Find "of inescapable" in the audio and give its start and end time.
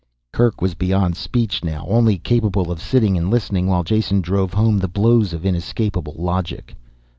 5.31-6.15